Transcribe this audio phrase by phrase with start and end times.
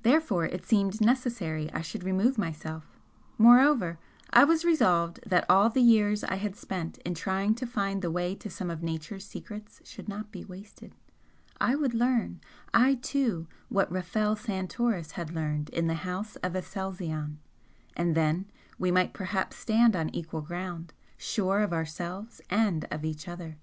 [0.00, 2.98] Therefore it seemed necessary I should remove myself,
[3.36, 3.98] moreover,
[4.30, 8.10] I was resolved that all the years I had spent in trying to find the
[8.10, 10.94] way to some of Nature's secrets should not be wasted
[11.60, 12.40] I would learn,
[12.72, 17.36] I too, what Rafel Santoris had learned in the House of Aselzion
[17.94, 23.28] and then we might perhaps stand on equal ground, sure of ourselves and of each
[23.28, 23.58] other!